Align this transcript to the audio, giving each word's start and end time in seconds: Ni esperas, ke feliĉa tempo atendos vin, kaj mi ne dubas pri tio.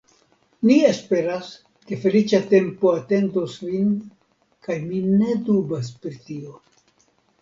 Ni 0.67 0.75
esperas, 0.91 1.49
ke 1.91 1.97
feliĉa 2.05 2.39
tempo 2.53 2.93
atendos 3.01 3.59
vin, 3.67 3.91
kaj 4.69 4.79
mi 4.87 5.03
ne 5.23 5.37
dubas 5.51 5.93
pri 6.05 6.19
tio. 6.31 6.57